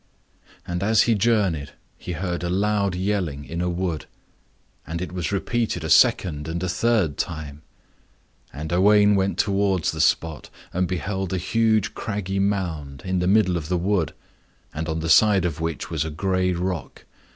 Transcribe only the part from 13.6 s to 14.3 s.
the wood,